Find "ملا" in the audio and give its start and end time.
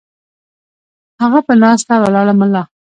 2.39-2.63